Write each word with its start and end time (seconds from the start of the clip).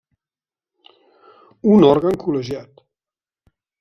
Un 1.75 1.85
òrgan 1.91 2.17
col·legiat. 2.25 2.83